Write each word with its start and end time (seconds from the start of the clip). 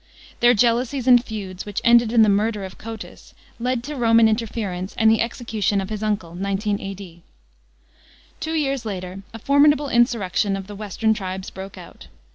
Their 0.39 0.55
jealousies 0.55 1.05
and 1.05 1.23
feuds, 1.23 1.63
which 1.63 1.79
ended 1.83 2.11
in 2.11 2.23
the 2.23 2.27
murder 2.27 2.65
of 2.65 2.79
Cotys, 2.79 3.35
led 3.59 3.83
to 3.83 3.95
Roman 3.95 4.27
interference 4.27 4.95
and 4.97 5.11
the 5.11 5.21
execution 5.21 5.79
of 5.79 5.91
his 5.91 6.01
uncle 6.01 6.33
(19 6.33 6.81
A.D.). 6.81 7.21
Two 8.39 8.53
years 8.55 8.83
later 8.83 9.21
a 9.31 9.37
formidable 9.37 9.89
insurrection 9.89 10.55
of 10.57 10.65
the 10.65 10.73
western 10.73 11.13
tribes 11.13 11.51
broke 11.51 11.77
out. 11.77 12.07